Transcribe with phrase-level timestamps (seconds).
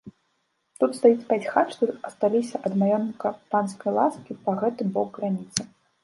[0.83, 5.61] Тут стаіць пяць хат, што асталіся ад маёнтка панскай ласкі па гэты бок граніцы.